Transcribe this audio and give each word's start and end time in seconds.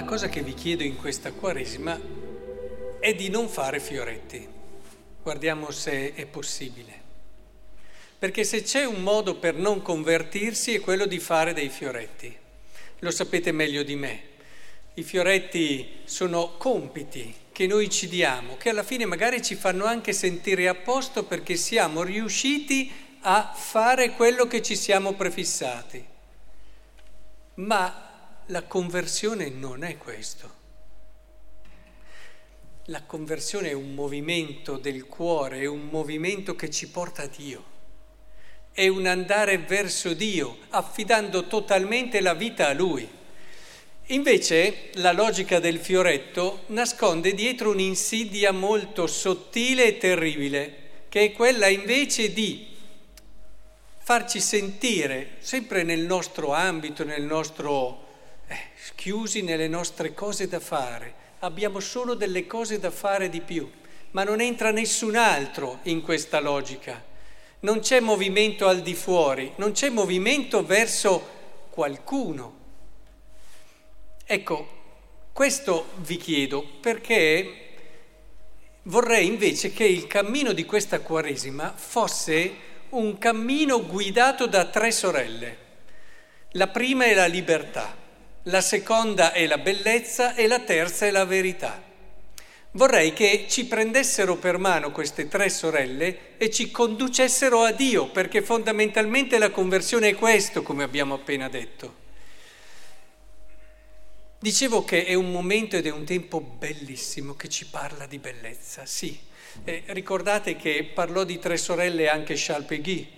La 0.00 0.06
cosa 0.06 0.30
che 0.30 0.40
vi 0.40 0.54
chiedo 0.54 0.82
in 0.82 0.96
questa 0.96 1.30
Quaresima 1.30 2.00
è 3.00 3.14
di 3.14 3.28
non 3.28 3.50
fare 3.50 3.80
fioretti. 3.80 4.48
Guardiamo 5.22 5.70
se 5.72 6.14
è 6.14 6.24
possibile. 6.24 6.92
Perché 8.18 8.44
se 8.44 8.62
c'è 8.62 8.86
un 8.86 9.02
modo 9.02 9.36
per 9.36 9.56
non 9.56 9.82
convertirsi 9.82 10.72
è 10.72 10.80
quello 10.80 11.04
di 11.04 11.18
fare 11.18 11.52
dei 11.52 11.68
fioretti. 11.68 12.34
Lo 13.00 13.10
sapete 13.10 13.52
meglio 13.52 13.82
di 13.82 13.94
me. 13.94 14.22
I 14.94 15.02
fioretti 15.02 15.98
sono 16.04 16.54
compiti 16.56 17.34
che 17.52 17.66
noi 17.66 17.90
ci 17.90 18.08
diamo, 18.08 18.56
che 18.56 18.70
alla 18.70 18.82
fine 18.82 19.04
magari 19.04 19.42
ci 19.42 19.54
fanno 19.54 19.84
anche 19.84 20.14
sentire 20.14 20.66
a 20.66 20.74
posto 20.76 21.24
perché 21.24 21.56
siamo 21.56 22.02
riusciti 22.02 22.90
a 23.20 23.52
fare 23.54 24.12
quello 24.12 24.46
che 24.46 24.62
ci 24.62 24.76
siamo 24.76 25.12
prefissati. 25.12 26.02
Ma 27.56 28.09
la 28.50 28.64
conversione 28.64 29.48
non 29.48 29.84
è 29.84 29.96
questo. 29.96 30.58
La 32.86 33.02
conversione 33.02 33.70
è 33.70 33.72
un 33.72 33.94
movimento 33.94 34.76
del 34.76 35.06
cuore, 35.06 35.60
è 35.60 35.66
un 35.66 35.86
movimento 35.86 36.56
che 36.56 36.68
ci 36.68 36.88
porta 36.88 37.22
a 37.22 37.26
Dio. 37.28 37.64
È 38.72 38.88
un 38.88 39.06
andare 39.06 39.58
verso 39.58 40.14
Dio, 40.14 40.58
affidando 40.70 41.46
totalmente 41.46 42.20
la 42.20 42.34
vita 42.34 42.66
a 42.66 42.72
Lui. 42.72 43.08
Invece 44.06 44.90
la 44.94 45.12
logica 45.12 45.60
del 45.60 45.78
fioretto 45.78 46.64
nasconde 46.68 47.34
dietro 47.34 47.70
un'insidia 47.70 48.50
molto 48.50 49.06
sottile 49.06 49.86
e 49.86 49.98
terribile, 49.98 50.76
che 51.08 51.26
è 51.26 51.32
quella 51.32 51.68
invece 51.68 52.32
di 52.32 52.66
farci 53.98 54.40
sentire, 54.40 55.36
sempre 55.38 55.84
nel 55.84 56.00
nostro 56.00 56.52
ambito, 56.52 57.04
nel 57.04 57.22
nostro 57.22 58.08
chiusi 58.94 59.42
nelle 59.42 59.68
nostre 59.68 60.14
cose 60.14 60.48
da 60.48 60.60
fare, 60.60 61.14
abbiamo 61.40 61.80
solo 61.80 62.14
delle 62.14 62.46
cose 62.46 62.78
da 62.78 62.90
fare 62.90 63.28
di 63.28 63.40
più, 63.40 63.70
ma 64.12 64.24
non 64.24 64.40
entra 64.40 64.70
nessun 64.70 65.16
altro 65.16 65.80
in 65.84 66.02
questa 66.02 66.40
logica. 66.40 67.02
Non 67.60 67.80
c'è 67.80 68.00
movimento 68.00 68.66
al 68.66 68.80
di 68.80 68.94
fuori, 68.94 69.52
non 69.56 69.72
c'è 69.72 69.90
movimento 69.90 70.64
verso 70.64 71.38
qualcuno. 71.70 72.58
Ecco, 74.24 74.78
questo 75.32 75.90
vi 75.96 76.16
chiedo 76.16 76.64
perché 76.80 77.68
vorrei 78.84 79.26
invece 79.26 79.72
che 79.72 79.84
il 79.84 80.06
cammino 80.06 80.52
di 80.52 80.64
questa 80.64 81.00
Quaresima 81.00 81.72
fosse 81.74 82.68
un 82.90 83.18
cammino 83.18 83.86
guidato 83.86 84.46
da 84.46 84.64
tre 84.66 84.90
sorelle. 84.90 85.68
La 86.52 86.68
prima 86.68 87.04
è 87.04 87.14
la 87.14 87.26
libertà 87.26 88.00
la 88.44 88.60
seconda 88.60 89.32
è 89.32 89.46
la 89.46 89.58
bellezza 89.58 90.34
e 90.34 90.46
la 90.46 90.60
terza 90.60 91.06
è 91.06 91.10
la 91.10 91.24
verità. 91.24 91.88
Vorrei 92.72 93.12
che 93.12 93.46
ci 93.48 93.66
prendessero 93.66 94.36
per 94.36 94.56
mano 94.56 94.92
queste 94.92 95.26
tre 95.26 95.48
sorelle 95.48 96.36
e 96.38 96.50
ci 96.50 96.70
conducessero 96.70 97.62
a 97.62 97.72
Dio, 97.72 98.10
perché 98.10 98.42
fondamentalmente 98.42 99.38
la 99.38 99.50
conversione 99.50 100.10
è 100.10 100.14
questo, 100.14 100.62
come 100.62 100.84
abbiamo 100.84 101.14
appena 101.14 101.48
detto. 101.48 101.96
Dicevo 104.38 104.84
che 104.84 105.04
è 105.04 105.14
un 105.14 105.30
momento 105.32 105.76
ed 105.76 105.86
è 105.86 105.90
un 105.90 106.04
tempo 106.04 106.40
bellissimo 106.40 107.34
che 107.34 107.48
ci 107.48 107.66
parla 107.66 108.06
di 108.06 108.18
bellezza, 108.18 108.86
sì. 108.86 109.18
Eh, 109.64 109.82
ricordate 109.88 110.54
che 110.54 110.88
parlò 110.94 111.24
di 111.24 111.40
tre 111.40 111.56
sorelle 111.56 112.08
anche 112.08 112.34
Charles 112.36 112.68
Péguy, 112.68 113.10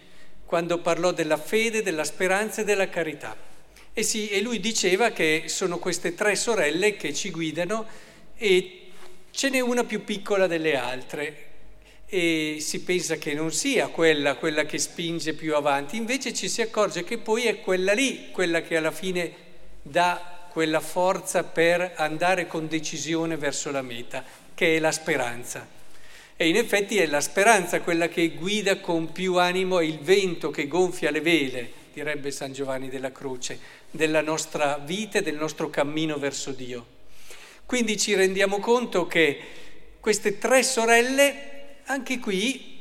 quando 0.47 0.79
parlò 0.79 1.13
della 1.13 1.37
fede, 1.37 1.83
della 1.83 2.05
speranza 2.05 2.63
e 2.63 2.65
della 2.65 2.89
carità. 2.89 3.51
E, 3.95 4.03
sì, 4.05 4.31
e 4.31 4.41
lui 4.41 4.59
diceva 4.59 5.11
che 5.11 5.45
sono 5.49 5.79
queste 5.79 6.15
tre 6.15 6.35
sorelle 6.35 6.97
che 6.97 7.13
ci 7.13 7.31
guidano 7.31 7.85
e 8.39 8.91
ce 9.31 9.51
n'è 9.51 9.61
una 9.61 9.85
più 9.85 10.03
piccola 10.03 10.47
delle 10.47 10.77
altre. 10.77 11.47
E 12.07 12.57
si 12.61 12.81
pensa 12.85 13.17
che 13.17 13.35
non 13.35 13.53
sia 13.53 13.89
quella, 13.89 14.37
quella 14.37 14.65
che 14.65 14.79
spinge 14.79 15.35
più 15.35 15.55
avanti, 15.55 15.97
invece 15.97 16.33
ci 16.33 16.49
si 16.49 16.63
accorge 16.63 17.05
che 17.05 17.19
poi 17.19 17.45
è 17.45 17.61
quella 17.61 17.93
lì, 17.93 18.31
quella 18.31 18.63
che 18.63 18.79
alla 18.79 18.91
fine 18.91 19.31
dà 19.83 20.47
quella 20.51 20.81
forza 20.81 21.45
per 21.45 21.93
andare 21.97 22.47
con 22.47 22.69
decisione 22.69 23.37
verso 23.37 23.71
la 23.71 23.83
meta, 23.83 24.25
che 24.55 24.77
è 24.77 24.79
la 24.79 24.93
speranza. 24.93 25.69
E 26.35 26.49
in 26.49 26.57
effetti 26.57 26.97
è 26.97 27.07
la 27.07 27.21
speranza 27.21 27.83
quella 27.83 28.09
che 28.09 28.31
guida 28.31 28.81
con 28.81 29.13
più 29.13 29.37
animo 29.37 29.81
il 29.81 29.99
vento 29.99 30.51
che 30.51 30.67
gonfia 30.67 31.11
le 31.11 31.21
vele 31.21 31.81
direbbe 31.93 32.31
San 32.31 32.53
Giovanni 32.53 32.89
della 32.89 33.13
Croce, 33.13 33.59
della 33.91 34.21
nostra 34.21 34.79
vita 34.79 35.19
e 35.19 35.23
del 35.23 35.37
nostro 35.37 35.71
cammino 35.71 36.19
verso 36.19 36.51
Dio. 36.53 36.87
Quindi 37.67 37.97
ci 37.97 38.15
rendiamo 38.15 38.59
conto 38.59 39.07
che 39.07 39.39
queste 40.01 40.39
tre 40.39 40.63
sorelle, 40.63 41.81
anche 41.85 42.19
qui, 42.19 42.81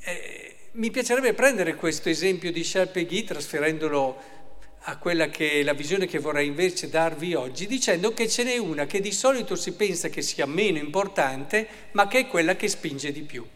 eh, 0.00 0.56
mi 0.72 0.90
piacerebbe 0.90 1.34
prendere 1.34 1.74
questo 1.74 2.08
esempio 2.08 2.50
di 2.50 2.62
Charles 2.64 3.24
trasferendolo 3.26 4.30
a 4.86 4.96
quella 4.96 5.28
che 5.28 5.60
è 5.60 5.62
la 5.62 5.74
visione 5.74 6.06
che 6.06 6.18
vorrei 6.18 6.46
invece 6.46 6.88
darvi 6.88 7.34
oggi, 7.34 7.66
dicendo 7.66 8.12
che 8.14 8.28
ce 8.28 8.42
n'è 8.42 8.56
una 8.56 8.86
che 8.86 9.00
di 9.00 9.12
solito 9.12 9.54
si 9.54 9.74
pensa 9.74 10.08
che 10.08 10.22
sia 10.22 10.46
meno 10.46 10.78
importante, 10.78 11.68
ma 11.92 12.08
che 12.08 12.20
è 12.20 12.26
quella 12.26 12.56
che 12.56 12.68
spinge 12.68 13.12
di 13.12 13.22
più. 13.22 13.46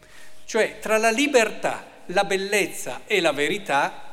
Cioè 0.44 0.78
tra 0.78 0.98
la 0.98 1.10
libertà, 1.10 2.02
la 2.06 2.24
bellezza 2.24 3.02
e 3.06 3.20
la 3.20 3.32
verità 3.32 4.05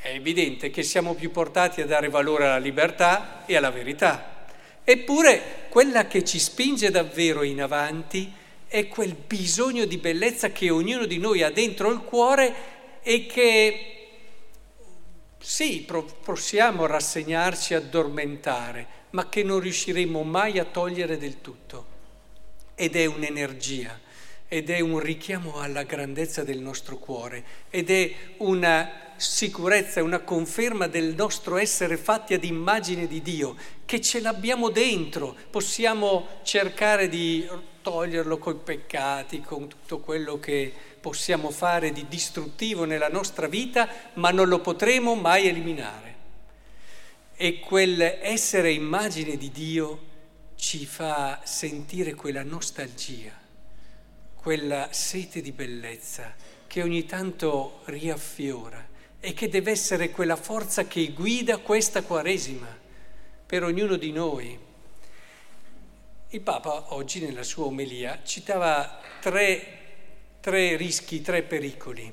è 0.00 0.08
evidente 0.08 0.70
che 0.70 0.82
siamo 0.82 1.14
più 1.14 1.30
portati 1.30 1.82
a 1.82 1.86
dare 1.86 2.08
valore 2.08 2.44
alla 2.44 2.58
libertà 2.58 3.44
e 3.44 3.56
alla 3.56 3.70
verità. 3.70 4.46
Eppure 4.82 5.66
quella 5.68 6.06
che 6.06 6.24
ci 6.24 6.38
spinge 6.38 6.90
davvero 6.90 7.42
in 7.42 7.60
avanti 7.60 8.32
è 8.66 8.88
quel 8.88 9.14
bisogno 9.14 9.84
di 9.84 9.98
bellezza 9.98 10.50
che 10.50 10.70
ognuno 10.70 11.04
di 11.04 11.18
noi 11.18 11.42
ha 11.42 11.50
dentro 11.50 11.90
il 11.90 12.00
cuore 12.00 12.54
e 13.02 13.26
che 13.26 13.90
sì, 15.38 15.86
possiamo 16.22 16.86
rassegnarci, 16.86 17.74
addormentare, 17.74 18.86
ma 19.10 19.28
che 19.28 19.42
non 19.42 19.60
riusciremo 19.60 20.22
mai 20.22 20.58
a 20.58 20.64
togliere 20.64 21.18
del 21.18 21.42
tutto. 21.42 21.92
Ed 22.74 22.96
è 22.96 23.04
un'energia, 23.04 24.00
ed 24.48 24.70
è 24.70 24.80
un 24.80 24.98
richiamo 24.98 25.60
alla 25.60 25.82
grandezza 25.82 26.42
del 26.44 26.60
nostro 26.60 26.96
cuore, 26.96 27.44
ed 27.68 27.90
è 27.90 28.14
una 28.38 29.03
sicurezza, 29.16 30.02
una 30.02 30.20
conferma 30.20 30.86
del 30.86 31.14
nostro 31.14 31.56
essere 31.56 31.96
fatti 31.96 32.34
ad 32.34 32.44
immagine 32.44 33.06
di 33.06 33.22
Dio, 33.22 33.56
che 33.84 34.00
ce 34.00 34.20
l'abbiamo 34.20 34.70
dentro, 34.70 35.36
possiamo 35.50 36.26
cercare 36.42 37.08
di 37.08 37.48
toglierlo 37.82 38.38
coi 38.38 38.54
peccati, 38.54 39.40
con 39.40 39.68
tutto 39.68 40.00
quello 40.00 40.38
che 40.38 40.72
possiamo 41.00 41.50
fare 41.50 41.92
di 41.92 42.06
distruttivo 42.08 42.84
nella 42.84 43.08
nostra 43.08 43.46
vita, 43.46 43.88
ma 44.14 44.30
non 44.30 44.48
lo 44.48 44.60
potremo 44.60 45.14
mai 45.14 45.46
eliminare. 45.46 46.14
E 47.36 47.60
quel 47.60 48.00
essere 48.00 48.72
immagine 48.72 49.36
di 49.36 49.50
Dio 49.50 50.12
ci 50.54 50.86
fa 50.86 51.40
sentire 51.44 52.14
quella 52.14 52.42
nostalgia, 52.42 53.32
quella 54.34 54.88
sete 54.92 55.40
di 55.42 55.52
bellezza 55.52 56.34
che 56.66 56.82
ogni 56.82 57.04
tanto 57.04 57.82
riaffiora 57.84 58.92
e 59.24 59.32
che 59.32 59.48
deve 59.48 59.70
essere 59.70 60.10
quella 60.10 60.36
forza 60.36 60.86
che 60.86 61.12
guida 61.12 61.56
questa 61.56 62.02
Quaresima 62.02 62.68
per 63.46 63.62
ognuno 63.62 63.96
di 63.96 64.12
noi. 64.12 64.58
Il 66.28 66.40
Papa 66.42 66.92
oggi 66.92 67.20
nella 67.20 67.42
sua 67.42 67.64
omelia 67.64 68.20
citava 68.22 69.00
tre, 69.22 69.78
tre 70.40 70.76
rischi, 70.76 71.22
tre 71.22 71.42
pericoli, 71.42 72.12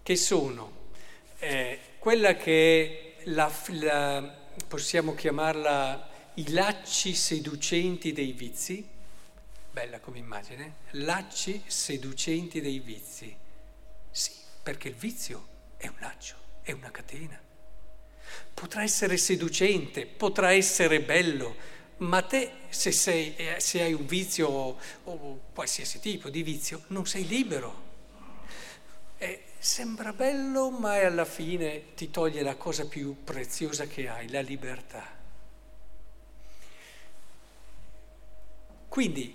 che 0.00 0.14
sono 0.14 0.90
eh, 1.40 1.80
quella 1.98 2.36
che 2.36 3.16
è 3.18 3.22
la, 3.30 3.52
la, 3.70 4.38
possiamo 4.68 5.16
chiamarla 5.16 6.08
i 6.34 6.52
lacci 6.52 7.14
seducenti 7.14 8.12
dei 8.12 8.30
vizi, 8.30 8.86
bella 9.72 9.98
come 9.98 10.18
immagine, 10.18 10.74
lacci 10.90 11.64
seducenti 11.66 12.60
dei 12.60 12.78
vizi. 12.78 13.36
Sì, 14.12 14.30
perché 14.62 14.86
il 14.86 14.94
vizio 14.94 15.56
è 15.78 15.86
un 15.86 15.96
laccio, 16.00 16.34
è 16.62 16.72
una 16.72 16.90
catena. 16.90 17.40
Potrà 18.52 18.82
essere 18.82 19.16
seducente, 19.16 20.04
potrà 20.04 20.52
essere 20.52 21.00
bello, 21.00 21.56
ma 21.98 22.20
te 22.22 22.50
se, 22.68 22.92
sei, 22.92 23.34
eh, 23.36 23.60
se 23.60 23.80
hai 23.80 23.94
un 23.94 24.04
vizio 24.04 24.48
o, 24.48 24.78
o, 25.04 25.40
qualsiasi 25.54 26.00
tipo 26.00 26.28
di 26.28 26.42
vizio, 26.42 26.82
non 26.88 27.06
sei 27.06 27.26
libero. 27.26 27.86
E 29.16 29.44
sembra 29.58 30.12
bello, 30.12 30.70
ma 30.70 30.94
alla 30.94 31.24
fine 31.24 31.94
ti 31.94 32.10
toglie 32.10 32.42
la 32.42 32.56
cosa 32.56 32.86
più 32.86 33.24
preziosa 33.24 33.86
che 33.86 34.08
hai, 34.08 34.28
la 34.28 34.40
libertà. 34.40 35.16
Quindi, 38.88 39.34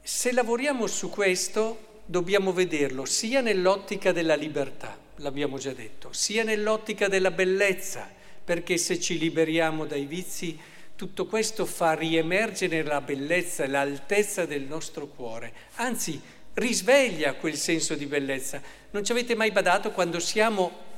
se 0.00 0.32
lavoriamo 0.32 0.86
su 0.86 1.10
questo, 1.10 1.90
dobbiamo 2.04 2.52
vederlo 2.52 3.04
sia 3.04 3.40
nell'ottica 3.40 4.12
della 4.12 4.34
libertà, 4.34 4.96
l'abbiamo 5.16 5.58
già 5.58 5.72
detto, 5.72 6.12
sia 6.12 6.42
nell'ottica 6.42 7.08
della 7.08 7.30
bellezza, 7.30 8.08
perché 8.44 8.76
se 8.76 8.98
ci 8.98 9.18
liberiamo 9.18 9.84
dai 9.84 10.06
vizi 10.06 10.58
tutto 10.96 11.26
questo 11.26 11.66
fa 11.66 11.94
riemergere 11.94 12.82
la 12.82 13.00
bellezza 13.00 13.64
e 13.64 13.68
l'altezza 13.68 14.46
del 14.46 14.62
nostro 14.62 15.06
cuore, 15.06 15.52
anzi 15.76 16.20
risveglia 16.54 17.34
quel 17.34 17.56
senso 17.56 17.94
di 17.94 18.06
bellezza. 18.06 18.60
Non 18.90 19.04
ci 19.04 19.12
avete 19.12 19.34
mai 19.34 19.50
badato 19.50 19.90
quando 19.92 20.18
siamo 20.18 20.90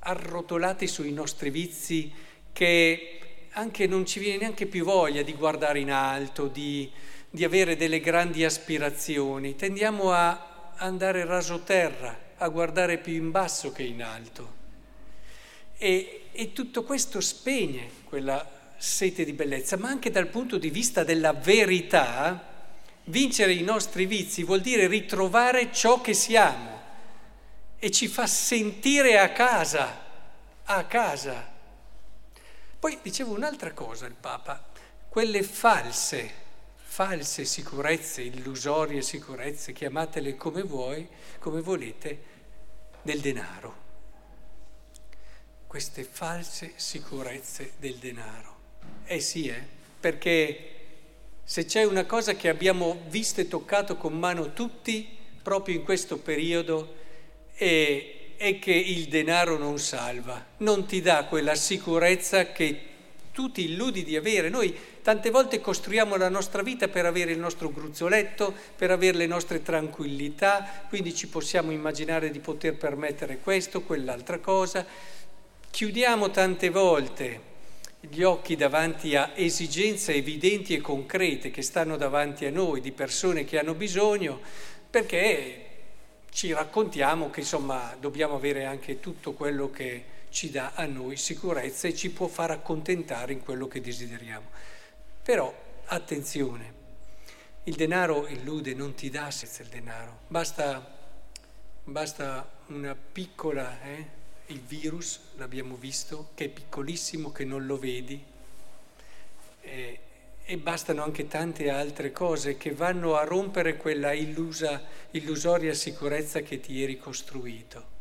arrotolati 0.00 0.86
sui 0.86 1.12
nostri 1.12 1.50
vizi 1.50 2.12
che 2.52 3.18
anche 3.52 3.86
non 3.86 4.06
ci 4.06 4.20
viene 4.20 4.38
neanche 4.38 4.66
più 4.66 4.84
voglia 4.84 5.22
di 5.22 5.34
guardare 5.34 5.80
in 5.80 5.90
alto, 5.90 6.46
di, 6.46 6.90
di 7.28 7.44
avere 7.44 7.76
delle 7.76 8.00
grandi 8.00 8.44
aspirazioni, 8.44 9.56
tendiamo 9.56 10.12
a 10.12 10.72
andare 10.76 11.24
raso 11.24 11.60
terra, 11.60 12.16
a 12.38 12.48
guardare 12.48 12.98
più 12.98 13.12
in 13.12 13.30
basso 13.30 13.72
che 13.72 13.82
in 13.82 14.02
alto. 14.02 14.56
E, 15.76 16.28
e 16.32 16.52
tutto 16.52 16.82
questo 16.84 17.20
spegne 17.20 17.90
quella 18.04 18.56
sete 18.76 19.24
di 19.24 19.32
bellezza, 19.32 19.76
ma 19.76 19.88
anche 19.88 20.10
dal 20.10 20.28
punto 20.28 20.56
di 20.56 20.70
vista 20.70 21.04
della 21.04 21.32
verità, 21.32 22.46
vincere 23.04 23.52
i 23.52 23.62
nostri 23.62 24.06
vizi 24.06 24.44
vuol 24.44 24.60
dire 24.60 24.86
ritrovare 24.86 25.72
ciò 25.72 26.00
che 26.00 26.14
siamo 26.14 26.80
e 27.78 27.90
ci 27.90 28.08
fa 28.08 28.26
sentire 28.26 29.18
a 29.18 29.30
casa, 29.32 30.04
a 30.64 30.84
casa. 30.84 31.56
Poi 32.78 32.98
dicevo 33.02 33.34
un'altra 33.34 33.72
cosa 33.72 34.06
il 34.06 34.14
Papa, 34.18 34.64
quelle 35.08 35.42
false, 35.42 36.46
false 36.90 37.44
sicurezze, 37.44 38.22
illusorie 38.22 39.02
sicurezze, 39.02 39.72
chiamatele 39.72 40.36
come 40.36 40.62
vuoi, 40.62 41.06
come 41.38 41.60
volete, 41.60 42.18
del 43.02 43.20
denaro. 43.20 43.86
Queste 45.66 46.02
false 46.02 46.72
sicurezze 46.76 47.72
del 47.78 47.96
denaro. 47.96 48.56
Eh 49.04 49.20
sì, 49.20 49.48
eh, 49.48 49.62
perché 50.00 50.70
se 51.44 51.66
c'è 51.66 51.84
una 51.84 52.06
cosa 52.06 52.34
che 52.34 52.48
abbiamo 52.48 53.02
visto 53.08 53.42
e 53.42 53.48
toccato 53.48 53.96
con 53.96 54.18
mano 54.18 54.52
tutti 54.52 55.16
proprio 55.42 55.76
in 55.76 55.84
questo 55.84 56.18
periodo 56.18 56.96
è 57.52 58.16
è 58.38 58.60
che 58.60 58.72
il 58.72 59.08
denaro 59.08 59.58
non 59.58 59.80
salva, 59.80 60.46
non 60.58 60.86
ti 60.86 61.00
dà 61.00 61.24
quella 61.24 61.56
sicurezza 61.56 62.52
che 62.52 62.80
tu 63.38 63.52
ti 63.52 63.70
illudi 63.70 64.02
di 64.02 64.16
avere. 64.16 64.48
Noi 64.48 64.76
tante 65.00 65.30
volte 65.30 65.60
costruiamo 65.60 66.16
la 66.16 66.28
nostra 66.28 66.60
vita 66.60 66.88
per 66.88 67.06
avere 67.06 67.30
il 67.30 67.38
nostro 67.38 67.70
gruzzoletto, 67.70 68.52
per 68.74 68.90
avere 68.90 69.16
le 69.16 69.28
nostre 69.28 69.62
tranquillità, 69.62 70.86
quindi 70.88 71.14
ci 71.14 71.28
possiamo 71.28 71.70
immaginare 71.70 72.32
di 72.32 72.40
poter 72.40 72.74
permettere 72.74 73.38
questo, 73.38 73.82
quell'altra 73.82 74.38
cosa. 74.38 74.84
Chiudiamo 75.70 76.32
tante 76.32 76.68
volte 76.70 77.40
gli 78.00 78.24
occhi 78.24 78.56
davanti 78.56 79.14
a 79.14 79.30
esigenze 79.36 80.14
evidenti 80.14 80.74
e 80.74 80.80
concrete 80.80 81.52
che 81.52 81.62
stanno 81.62 81.96
davanti 81.96 82.44
a 82.44 82.50
noi, 82.50 82.80
di 82.80 82.90
persone 82.90 83.44
che 83.44 83.60
hanno 83.60 83.74
bisogno, 83.74 84.40
perché 84.90 85.66
ci 86.32 86.52
raccontiamo 86.52 87.30
che 87.30 87.38
insomma 87.38 87.94
dobbiamo 88.00 88.34
avere 88.34 88.64
anche 88.64 88.98
tutto 88.98 89.32
quello 89.32 89.70
che 89.70 90.16
ci 90.30 90.50
dà 90.50 90.72
a 90.74 90.86
noi 90.86 91.16
sicurezza 91.16 91.88
e 91.88 91.94
ci 91.94 92.10
può 92.10 92.26
far 92.26 92.50
accontentare 92.50 93.32
in 93.32 93.40
quello 93.40 93.68
che 93.68 93.80
desideriamo. 93.80 94.48
Però 95.22 95.54
attenzione, 95.86 96.74
il 97.64 97.74
denaro 97.74 98.26
illude, 98.26 98.74
non 98.74 98.94
ti 98.94 99.10
dà 99.10 99.30
senza 99.30 99.62
il 99.62 99.68
denaro, 99.68 100.20
basta, 100.28 100.96
basta 101.84 102.48
una 102.66 102.94
piccola, 102.94 103.82
eh, 103.82 104.06
il 104.46 104.60
virus, 104.60 105.20
l'abbiamo 105.36 105.76
visto, 105.76 106.30
che 106.34 106.46
è 106.46 106.48
piccolissimo, 106.48 107.32
che 107.32 107.44
non 107.44 107.66
lo 107.66 107.78
vedi. 107.78 108.22
Eh, 109.60 109.98
e 110.50 110.56
bastano 110.56 111.02
anche 111.02 111.28
tante 111.28 111.68
altre 111.68 112.10
cose 112.10 112.56
che 112.56 112.72
vanno 112.72 113.16
a 113.16 113.24
rompere 113.24 113.76
quella 113.76 114.14
illusa, 114.14 114.82
illusoria 115.10 115.74
sicurezza 115.74 116.40
che 116.40 116.58
ti 116.58 116.82
eri 116.82 116.96
costruito. 116.96 117.97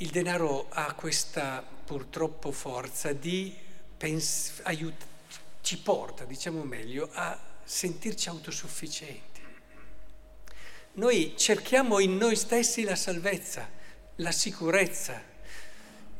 Il 0.00 0.10
denaro 0.10 0.66
ha 0.68 0.92
questa 0.92 1.64
purtroppo 1.84 2.52
forza 2.52 3.14
di 3.14 3.56
pens- 3.96 4.60
aiut- 4.64 5.06
ci 5.62 5.78
porta, 5.78 6.24
diciamo 6.24 6.62
meglio, 6.64 7.08
a 7.14 7.38
sentirci 7.64 8.28
autosufficienti. 8.28 9.40
Noi 10.94 11.32
cerchiamo 11.38 11.98
in 11.98 12.18
noi 12.18 12.36
stessi 12.36 12.82
la 12.82 12.94
salvezza, 12.94 13.70
la 14.16 14.32
sicurezza 14.32 15.22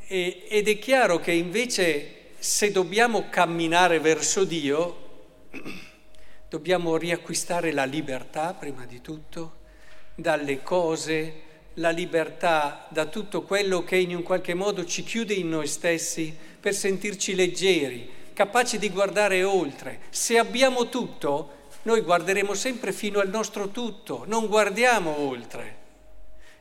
e, 0.06 0.46
ed 0.48 0.68
è 0.68 0.78
chiaro 0.78 1.20
che 1.20 1.32
invece 1.32 2.30
se 2.38 2.70
dobbiamo 2.70 3.28
camminare 3.28 4.00
verso 4.00 4.44
Dio, 4.44 5.48
dobbiamo 6.48 6.96
riacquistare 6.96 7.72
la 7.72 7.84
libertà 7.84 8.54
prima 8.54 8.86
di 8.86 9.02
tutto, 9.02 9.64
dalle 10.14 10.62
cose, 10.62 11.42
la 11.78 11.90
libertà 11.90 12.86
da 12.90 13.06
tutto 13.06 13.42
quello 13.42 13.84
che 13.84 13.96
in 13.96 14.14
un 14.14 14.22
qualche 14.22 14.54
modo 14.54 14.84
ci 14.84 15.02
chiude 15.02 15.34
in 15.34 15.48
noi 15.48 15.66
stessi 15.66 16.34
per 16.58 16.74
sentirci 16.74 17.34
leggeri, 17.34 18.08
capaci 18.32 18.78
di 18.78 18.90
guardare 18.90 19.42
oltre. 19.42 20.00
Se 20.10 20.38
abbiamo 20.38 20.88
tutto, 20.88 21.68
noi 21.82 22.00
guarderemo 22.00 22.54
sempre 22.54 22.92
fino 22.92 23.20
al 23.20 23.28
nostro 23.28 23.68
tutto, 23.68 24.24
non 24.26 24.46
guardiamo 24.46 25.18
oltre. 25.20 25.84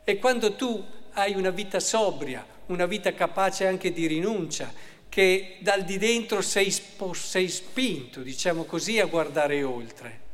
E 0.03 0.19
quando 0.19 0.55
tu 0.55 0.83
hai 1.13 1.33
una 1.33 1.49
vita 1.49 1.79
sobria, 1.79 2.45
una 2.67 2.85
vita 2.85 3.13
capace 3.13 3.65
anche 3.65 3.91
di 3.91 4.07
rinuncia, 4.07 4.71
che 5.07 5.57
dal 5.61 5.83
di 5.83 5.97
dentro 5.97 6.41
sei, 6.41 6.73
sei 7.13 7.47
spinto, 7.47 8.19
diciamo 8.21 8.65
così, 8.65 8.99
a 8.99 9.05
guardare 9.05 9.63
oltre. 9.63 10.24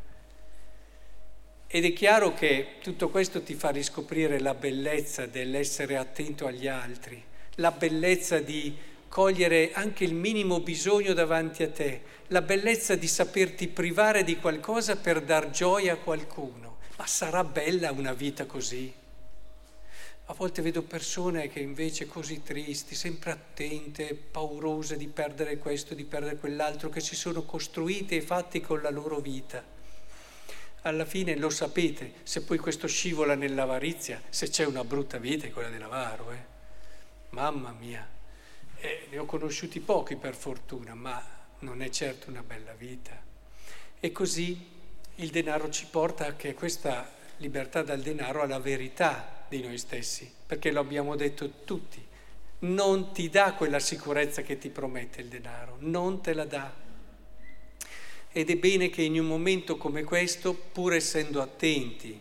Ed 1.74 1.86
è 1.86 1.94
chiaro 1.94 2.34
che 2.34 2.80
tutto 2.82 3.08
questo 3.08 3.44
ti 3.44 3.54
fa 3.54 3.70
riscoprire 3.70 4.42
la 4.42 4.54
bellezza 4.54 5.26
dell'essere 5.26 5.96
attento 5.96 6.46
agli 6.46 6.68
altri, 6.68 7.24
la 7.56 7.72
bellezza 7.72 8.40
di 8.40 8.76
cogliere 9.08 9.72
anche 9.72 10.04
il 10.04 10.14
minimo 10.14 10.60
bisogno 10.60 11.14
davanti 11.14 11.64
a 11.64 11.70
te, 11.70 12.02
la 12.28 12.42
bellezza 12.42 12.96
di 12.96 13.08
saperti 13.08 13.70
privare 13.70 14.26
di 14.26 14.36
qualcosa 14.36 14.98
per 14.98 15.22
dar 15.22 15.50
gioia 15.50 15.94
a 15.94 15.98
qualcuno. 15.98 16.80
Ma 16.98 17.08
sarà 17.08 17.46
bella 17.46 17.94
una 17.94 18.12
vita 18.12 18.46
così? 18.46 18.94
A 20.26 20.34
volte 20.34 20.62
vedo 20.62 20.82
persone 20.82 21.48
che 21.48 21.62
invece 21.62 22.06
così 22.06 22.44
tristi, 22.44 22.96
sempre 22.96 23.32
attente, 23.32 24.14
paurose 24.14 24.98
di 24.98 25.08
perdere 25.08 25.58
questo, 25.58 25.94
di 25.94 26.04
perdere 26.04 26.36
quell'altro, 26.36 26.90
che 26.90 27.00
si 27.00 27.16
sono 27.16 27.44
costruite 27.44 28.18
e 28.18 28.22
fatti 28.22 28.60
con 28.60 28.82
la 28.82 28.90
loro 28.90 29.22
vita. 29.22 29.80
Alla 30.84 31.06
fine 31.06 31.36
lo 31.36 31.52
sapete, 31.52 32.14
se 32.24 32.42
poi 32.42 32.58
questo 32.58 32.88
scivola 32.88 33.36
nell'avarizia, 33.36 34.20
se 34.30 34.50
c'è 34.50 34.66
una 34.66 34.84
brutta 34.84 35.20
vita 35.20 35.46
è 35.46 35.52
quella 35.52 35.70
dell'avaro. 35.70 36.32
Eh? 36.32 36.44
Mamma 37.30 37.72
mia, 37.72 38.08
eh, 38.78 39.06
ne 39.12 39.18
ho 39.20 39.26
conosciuti 39.26 39.80
pochi 39.80 40.16
per 40.16 40.34
fortuna, 40.34 40.96
ma 40.96 41.24
non 41.60 41.84
è 41.84 41.90
certo 41.90 42.32
una 42.32 42.42
bella 42.42 42.74
vita. 42.74 43.12
E 44.00 44.12
così 44.12 44.70
il 45.16 45.30
denaro 45.30 45.70
ci 45.70 45.86
porta 45.86 46.26
anche 46.26 46.56
questa 46.56 47.14
libertà 47.38 47.84
dal 47.84 48.02
denaro 48.02 48.42
alla 48.42 48.60
verità 48.60 49.46
di 49.48 49.62
noi 49.62 49.78
stessi, 49.78 50.34
perché 50.48 50.72
lo 50.72 50.80
abbiamo 50.80 51.16
detto 51.16 51.60
tutti. 51.64 52.04
Non 52.60 53.12
ti 53.12 53.30
dà 53.30 53.54
quella 53.54 53.80
sicurezza 53.80 54.42
che 54.42 54.58
ti 54.58 54.70
promette 54.70 55.22
il 55.22 55.28
denaro, 55.28 55.76
non 55.80 56.22
te 56.22 56.34
la 56.34 56.46
dà. 56.46 56.74
Ed 58.34 58.50
è 58.50 58.56
bene 58.56 58.90
che 58.90 59.02
in 59.02 59.20
un 59.20 59.26
momento 59.26 59.76
come 59.76 60.04
questo, 60.04 60.54
pur 60.54 60.94
essendo 60.94 61.42
attenti, 61.42 62.18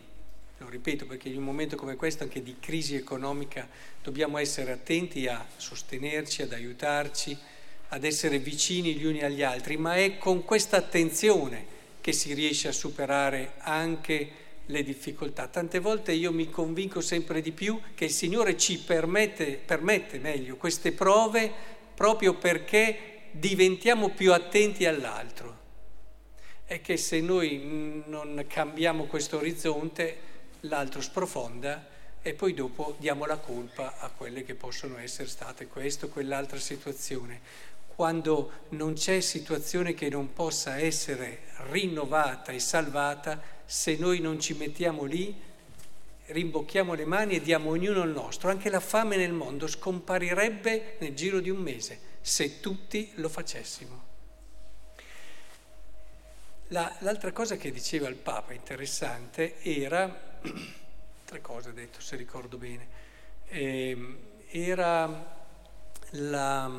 lo 0.57 0.67
ripeto 0.67 1.05
perché 1.05 1.29
in 1.29 1.37
un 1.37 1.43
momento 1.43 1.77
come 1.77 1.95
questo, 1.95 2.23
anche 2.23 2.43
di 2.43 2.57
crisi 2.59 2.95
economica, 2.95 3.67
dobbiamo 4.03 4.37
essere 4.37 4.73
attenti 4.73 5.27
a 5.27 5.45
sostenerci, 5.55 6.41
ad 6.41 6.51
aiutarci, 6.51 7.37
ad 7.89 8.03
essere 8.03 8.39
vicini 8.39 8.93
gli 8.93 9.05
uni 9.05 9.21
agli 9.21 9.41
altri, 9.41 9.77
ma 9.77 9.95
è 9.95 10.17
con 10.17 10.43
questa 10.43 10.77
attenzione 10.77 11.65
che 12.01 12.11
si 12.11 12.33
riesce 12.33 12.67
a 12.67 12.73
superare 12.73 13.53
anche 13.59 14.29
le 14.65 14.83
difficoltà. 14.83 15.47
Tante 15.47 15.79
volte 15.79 16.11
io 16.11 16.33
mi 16.33 16.49
convinco 16.49 16.99
sempre 16.99 17.41
di 17.41 17.51
più 17.51 17.79
che 17.95 18.05
il 18.05 18.11
Signore 18.11 18.57
ci 18.57 18.79
permette, 18.79 19.59
permette 19.63 20.19
meglio 20.19 20.57
queste 20.57 20.91
prove 20.91 21.51
proprio 21.95 22.33
perché 22.33 23.29
diventiamo 23.31 24.09
più 24.09 24.33
attenti 24.33 24.85
all'altro. 24.85 25.60
È 26.71 26.79
che 26.79 26.95
se 26.95 27.19
noi 27.19 28.01
non 28.05 28.45
cambiamo 28.47 29.03
questo 29.03 29.35
orizzonte, 29.35 30.17
l'altro 30.61 31.01
sprofonda 31.01 31.85
e 32.21 32.33
poi 32.33 32.53
dopo 32.53 32.95
diamo 32.97 33.25
la 33.25 33.35
colpa 33.35 33.97
a 33.99 34.09
quelle 34.09 34.45
che 34.45 34.55
possono 34.55 34.97
essere 34.97 35.27
state 35.27 35.67
questa 35.67 36.05
o 36.05 36.07
quell'altra 36.07 36.57
situazione. 36.59 37.41
Quando 37.93 38.51
non 38.69 38.93
c'è 38.93 39.19
situazione 39.19 39.93
che 39.93 40.07
non 40.07 40.31
possa 40.31 40.77
essere 40.77 41.39
rinnovata 41.71 42.53
e 42.53 42.59
salvata, 42.59 43.41
se 43.65 43.97
noi 43.97 44.21
non 44.21 44.39
ci 44.39 44.53
mettiamo 44.53 45.03
lì, 45.03 45.35
rimbocchiamo 46.27 46.93
le 46.93 47.05
mani 47.05 47.35
e 47.35 47.41
diamo 47.41 47.71
ognuno 47.71 48.03
il 48.03 48.11
nostro. 48.11 48.49
Anche 48.49 48.69
la 48.69 48.79
fame 48.79 49.17
nel 49.17 49.33
mondo 49.33 49.67
scomparirebbe 49.67 50.95
nel 50.99 51.13
giro 51.15 51.41
di 51.41 51.49
un 51.49 51.57
mese 51.57 51.99
se 52.21 52.61
tutti 52.61 53.11
lo 53.15 53.27
facessimo. 53.27 54.10
La, 56.71 56.89
l'altra 56.99 57.33
cosa 57.33 57.57
che 57.57 57.69
diceva 57.69 58.07
il 58.07 58.15
Papa, 58.15 58.53
interessante, 58.53 59.61
era, 59.61 60.39
tre 61.25 61.41
cose 61.41 61.69
ha 61.69 61.73
detto 61.73 61.99
se 61.99 62.15
ricordo 62.15 62.55
bene, 62.55 62.87
eh, 63.49 64.17
era 64.51 65.35
la, 66.11 66.71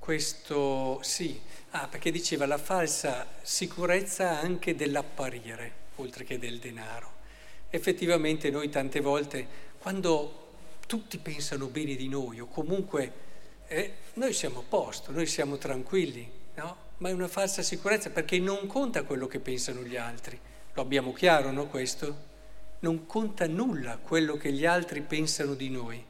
questo, 0.00 0.98
sì, 1.02 1.40
ah, 1.70 1.86
perché 1.86 2.10
diceva 2.10 2.46
la 2.46 2.58
falsa 2.58 3.28
sicurezza 3.42 4.40
anche 4.40 4.74
dell'apparire, 4.74 5.72
oltre 5.96 6.24
che 6.24 6.40
del 6.40 6.58
denaro. 6.58 7.12
Effettivamente 7.70 8.50
noi 8.50 8.70
tante 8.70 9.00
volte, 9.00 9.46
quando 9.78 10.48
tutti 10.88 11.18
pensano 11.18 11.68
bene 11.68 11.94
di 11.94 12.08
noi 12.08 12.40
o 12.40 12.46
comunque 12.46 13.12
eh, 13.68 13.94
noi 14.14 14.32
siamo 14.32 14.58
a 14.58 14.64
posto, 14.68 15.12
noi 15.12 15.26
siamo 15.26 15.58
tranquilli, 15.58 16.28
no? 16.54 16.85
Ma 16.98 17.08
è 17.08 17.12
una 17.12 17.28
falsa 17.28 17.62
sicurezza 17.62 18.10
perché 18.10 18.38
non 18.38 18.66
conta 18.66 19.02
quello 19.02 19.26
che 19.26 19.40
pensano 19.40 19.82
gli 19.82 19.96
altri. 19.96 20.38
Lo 20.72 20.82
abbiamo 20.82 21.12
chiaro, 21.12 21.50
no, 21.50 21.66
questo? 21.66 22.34
Non 22.80 23.06
conta 23.06 23.46
nulla 23.46 23.98
quello 23.98 24.36
che 24.36 24.52
gli 24.52 24.64
altri 24.64 25.02
pensano 25.02 25.54
di 25.54 25.68
noi. 25.70 26.04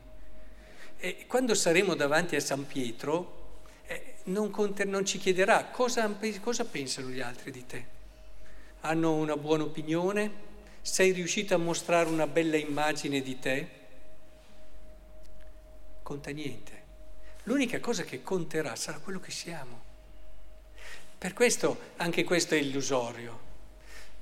E 0.99 1.25
quando 1.27 1.55
saremo 1.55 1.95
davanti 1.95 2.37
a 2.37 2.41
San 2.41 2.67
Pietro, 2.67 3.61
eh, 3.87 4.17
non, 4.25 4.51
conta, 4.51 4.85
non, 4.85 5.05
ci 5.05 5.19
chiederà 5.19 5.67
cosa, 5.67 6.09
cosa 6.41 6.65
pensano 6.65 7.09
gli 7.09 7.21
altri 7.21 7.51
di 7.51 7.67
te. 7.67 7.95
Hanno 8.81 9.15
una 9.15 9.37
buona 9.37 9.65
opinione? 9.65 10.45
Sei 10.81 11.13
riuscito 11.13 11.55
a 11.55 11.59
mostrare 11.59 12.09
una 12.09 12.27
bella 12.27 12.57
immagine 12.57 13.21
di 13.21 13.39
te? 13.39 13.69
Conta 16.03 16.31
niente. 16.31 16.85
L'unica 17.45 17.81
cosa 17.81 18.05
che 18.05 18.23
conterà 18.23 18.77
sarà 18.77 18.99
quello 18.99 19.19
che 19.21 19.33
siamo. 19.33 19.86
Per 21.19 21.33
questo 21.33 21.79
anche 21.97 22.25
questo 22.25 22.55
è 22.55 22.59
illusorio. 22.59 23.45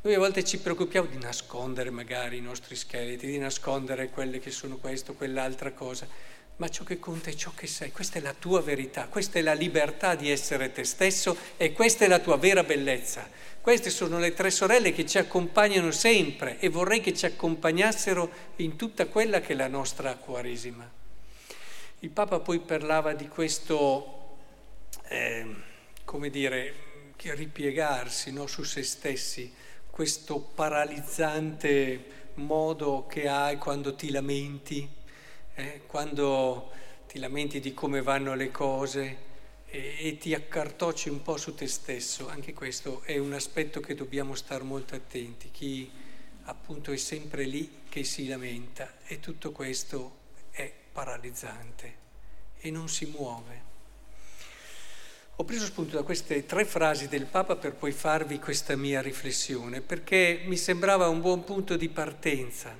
Noi 0.02 0.14
a 0.14 0.18
volte 0.18 0.44
ci 0.44 0.58
preoccupiamo 0.58 1.08
di 1.08 1.18
nascondere 1.18 1.90
magari 1.90 2.36
i 2.36 2.42
nostri 2.42 2.76
scheletri, 2.76 3.30
di 3.30 3.38
nascondere 3.38 4.10
quelle 4.10 4.38
che 4.38 4.50
sono 4.50 4.76
questo, 4.76 5.14
quell'altra 5.14 5.72
cosa, 5.72 6.06
ma 6.56 6.68
ciò 6.68 6.84
che 6.84 6.98
conta 6.98 7.30
è 7.30 7.34
ciò 7.34 7.52
che 7.54 7.66
sei, 7.66 7.90
questa 7.90 8.18
è 8.18 8.22
la 8.22 8.34
tua 8.34 8.60
verità, 8.60 9.08
questa 9.08 9.38
è 9.38 9.42
la 9.42 9.54
libertà 9.54 10.14
di 10.14 10.30
essere 10.30 10.70
te 10.72 10.84
stesso 10.84 11.36
e 11.56 11.72
questa 11.72 12.04
è 12.04 12.08
la 12.08 12.20
tua 12.20 12.36
vera 12.36 12.62
bellezza. 12.62 13.28
Queste 13.60 13.90
sono 13.90 14.18
le 14.18 14.34
tre 14.34 14.50
sorelle 14.50 14.92
che 14.92 15.06
ci 15.06 15.18
accompagnano 15.18 15.90
sempre 15.90 16.58
e 16.60 16.68
vorrei 16.68 17.00
che 17.00 17.14
ci 17.14 17.26
accompagnassero 17.26 18.30
in 18.56 18.76
tutta 18.76 19.06
quella 19.06 19.40
che 19.40 19.54
è 19.54 19.56
la 19.56 19.68
nostra 19.68 20.14
Quaresima. 20.16 20.88
Il 22.00 22.10
Papa 22.10 22.40
poi 22.40 22.60
parlava 22.60 23.14
di 23.14 23.26
questo, 23.26 24.36
eh, 25.08 25.46
come 26.04 26.30
dire, 26.30 26.92
ripiegarsi 27.16 28.32
no, 28.32 28.46
su 28.46 28.62
se 28.62 28.82
stessi, 28.82 29.52
questo 29.90 30.38
paralizzante 30.38 32.22
modo 32.34 33.06
che 33.06 33.28
hai 33.28 33.56
quando 33.58 33.94
ti 33.94 34.10
lamenti, 34.10 34.88
eh, 35.54 35.82
quando 35.86 36.72
ti 37.06 37.18
lamenti 37.18 37.60
di 37.60 37.72
come 37.72 38.02
vanno 38.02 38.34
le 38.34 38.50
cose 38.50 39.32
e, 39.66 39.96
e 39.98 40.16
ti 40.18 40.34
accartocci 40.34 41.08
un 41.08 41.22
po' 41.22 41.36
su 41.36 41.54
te 41.54 41.66
stesso. 41.66 42.28
Anche 42.28 42.52
questo 42.52 43.02
è 43.02 43.18
un 43.18 43.32
aspetto 43.32 43.80
che 43.80 43.94
dobbiamo 43.94 44.34
stare 44.34 44.64
molto 44.64 44.94
attenti. 44.94 45.50
Chi 45.50 45.90
appunto 46.44 46.92
è 46.92 46.96
sempre 46.96 47.44
lì 47.44 47.82
che 47.88 48.04
si 48.04 48.26
lamenta 48.26 48.94
e 49.06 49.20
tutto 49.20 49.52
questo 49.52 50.22
è 50.50 50.70
paralizzante 50.92 52.02
e 52.58 52.70
non 52.70 52.88
si 52.88 53.06
muove. 53.06 53.73
Ho 55.36 55.42
preso 55.42 55.64
spunto 55.64 55.96
da 55.96 56.04
queste 56.04 56.46
tre 56.46 56.64
frasi 56.64 57.08
del 57.08 57.26
Papa 57.26 57.56
per 57.56 57.74
poi 57.74 57.90
farvi 57.90 58.38
questa 58.38 58.76
mia 58.76 59.02
riflessione, 59.02 59.80
perché 59.80 60.42
mi 60.44 60.56
sembrava 60.56 61.08
un 61.08 61.20
buon 61.20 61.42
punto 61.42 61.76
di 61.76 61.88
partenza, 61.88 62.78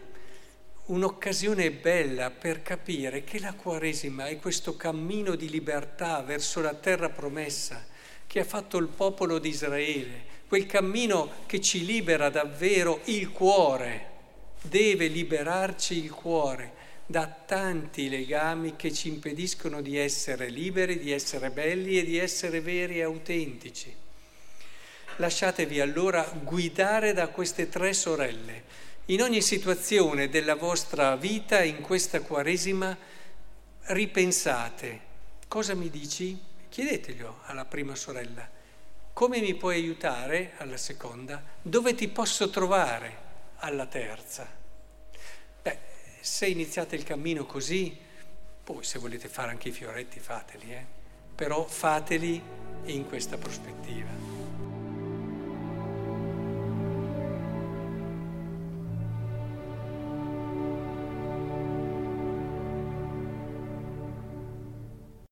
un'occasione 0.84 1.72
bella 1.72 2.30
per 2.30 2.62
capire 2.62 3.24
che 3.24 3.40
la 3.40 3.54
Quaresima 3.54 4.26
è 4.26 4.38
questo 4.38 4.76
cammino 4.76 5.34
di 5.34 5.50
libertà 5.50 6.22
verso 6.22 6.60
la 6.60 6.74
terra 6.74 7.08
promessa 7.08 7.84
che 8.24 8.38
ha 8.38 8.44
fatto 8.44 8.78
il 8.78 8.86
popolo 8.86 9.40
di 9.40 9.48
Israele, 9.48 10.22
quel 10.46 10.66
cammino 10.66 11.32
che 11.46 11.60
ci 11.60 11.84
libera 11.84 12.30
davvero 12.30 13.00
il 13.06 13.32
cuore, 13.32 14.10
deve 14.62 15.08
liberarci 15.08 16.04
il 16.04 16.12
cuore 16.12 16.72
da 17.06 17.26
tanti 17.26 18.08
legami 18.08 18.76
che 18.76 18.92
ci 18.92 19.08
impediscono 19.08 19.82
di 19.82 19.98
essere 19.98 20.48
liberi, 20.48 20.98
di 20.98 21.12
essere 21.12 21.50
belli 21.50 21.98
e 21.98 22.04
di 22.04 22.18
essere 22.18 22.60
veri 22.60 22.98
e 22.98 23.02
autentici. 23.02 23.94
Lasciatevi 25.16 25.80
allora 25.80 26.22
guidare 26.22 27.12
da 27.12 27.28
queste 27.28 27.68
tre 27.68 27.92
sorelle. 27.92 28.82
In 29.06 29.22
ogni 29.22 29.42
situazione 29.42 30.28
della 30.28 30.54
vostra 30.54 31.14
vita, 31.16 31.62
in 31.62 31.82
questa 31.82 32.20
Quaresima, 32.20 32.96
ripensate. 33.88 35.12
Cosa 35.46 35.74
mi 35.74 35.90
dici? 35.90 36.36
Chiedeteglielo 36.68 37.42
alla 37.44 37.66
prima 37.66 37.94
sorella. 37.94 38.48
Come 39.12 39.40
mi 39.40 39.54
puoi 39.54 39.76
aiutare 39.76 40.54
alla 40.56 40.78
seconda? 40.78 41.40
Dove 41.62 41.94
ti 41.94 42.08
posso 42.08 42.50
trovare 42.50 43.16
alla 43.58 43.86
terza? 43.86 44.62
Se 46.24 46.46
iniziate 46.46 46.96
il 46.96 47.04
cammino 47.04 47.44
così, 47.44 47.94
poi 48.64 48.82
se 48.82 48.98
volete 48.98 49.28
fare 49.28 49.50
anche 49.50 49.68
i 49.68 49.72
fioretti 49.72 50.18
fateli, 50.20 50.72
eh? 50.72 50.86
però 51.34 51.66
fateli 51.66 52.40
in 52.84 53.06
questa 53.06 53.36
prospettiva. 53.36 54.33